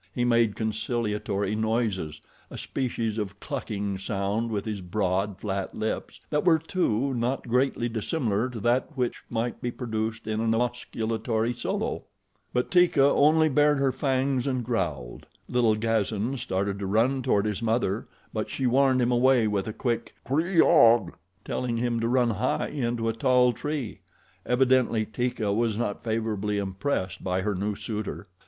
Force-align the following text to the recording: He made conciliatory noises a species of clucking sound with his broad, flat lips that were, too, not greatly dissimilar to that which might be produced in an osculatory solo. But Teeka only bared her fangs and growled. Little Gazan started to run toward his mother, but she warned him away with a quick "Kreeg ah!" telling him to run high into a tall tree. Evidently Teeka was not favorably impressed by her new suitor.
He 0.15 0.25
made 0.25 0.55
conciliatory 0.55 1.55
noises 1.55 2.21
a 2.49 2.57
species 2.57 3.19
of 3.19 3.39
clucking 3.39 3.99
sound 3.99 4.49
with 4.49 4.65
his 4.65 4.81
broad, 4.81 5.37
flat 5.37 5.75
lips 5.75 6.19
that 6.31 6.43
were, 6.43 6.57
too, 6.57 7.13
not 7.13 7.47
greatly 7.47 7.87
dissimilar 7.87 8.49
to 8.49 8.59
that 8.61 8.97
which 8.97 9.21
might 9.29 9.61
be 9.61 9.69
produced 9.69 10.25
in 10.25 10.41
an 10.41 10.55
osculatory 10.55 11.53
solo. 11.53 12.05
But 12.51 12.71
Teeka 12.71 13.11
only 13.11 13.47
bared 13.47 13.77
her 13.77 13.91
fangs 13.91 14.47
and 14.47 14.65
growled. 14.65 15.27
Little 15.47 15.75
Gazan 15.75 16.35
started 16.37 16.79
to 16.79 16.87
run 16.87 17.21
toward 17.21 17.45
his 17.45 17.61
mother, 17.61 18.07
but 18.33 18.49
she 18.49 18.65
warned 18.65 19.03
him 19.03 19.11
away 19.11 19.47
with 19.47 19.67
a 19.67 19.71
quick 19.71 20.15
"Kreeg 20.25 20.63
ah!" 20.63 21.15
telling 21.45 21.77
him 21.77 21.99
to 21.99 22.07
run 22.07 22.31
high 22.31 22.69
into 22.69 23.07
a 23.07 23.13
tall 23.13 23.53
tree. 23.53 23.99
Evidently 24.47 25.05
Teeka 25.05 25.53
was 25.53 25.77
not 25.77 26.03
favorably 26.03 26.57
impressed 26.57 27.23
by 27.23 27.41
her 27.41 27.53
new 27.53 27.75
suitor. 27.75 28.29